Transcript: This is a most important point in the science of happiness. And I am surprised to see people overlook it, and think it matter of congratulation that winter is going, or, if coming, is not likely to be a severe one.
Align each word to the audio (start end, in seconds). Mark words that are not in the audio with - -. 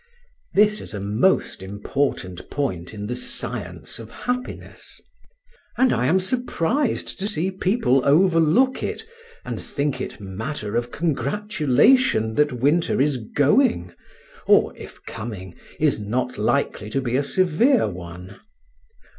This 0.55 0.81
is 0.81 0.95
a 0.95 0.99
most 0.99 1.61
important 1.61 2.49
point 2.49 2.91
in 2.91 3.05
the 3.05 3.15
science 3.15 3.99
of 3.99 4.09
happiness. 4.09 4.99
And 5.77 5.93
I 5.93 6.07
am 6.07 6.19
surprised 6.19 7.19
to 7.19 7.27
see 7.27 7.51
people 7.51 8.01
overlook 8.03 8.81
it, 8.81 9.05
and 9.45 9.61
think 9.61 10.01
it 10.01 10.19
matter 10.19 10.75
of 10.75 10.89
congratulation 10.89 12.33
that 12.33 12.51
winter 12.51 12.99
is 12.99 13.17
going, 13.17 13.93
or, 14.47 14.75
if 14.75 14.99
coming, 15.05 15.53
is 15.79 15.99
not 15.99 16.35
likely 16.39 16.89
to 16.89 16.99
be 16.99 17.15
a 17.15 17.21
severe 17.21 17.87
one. 17.87 18.39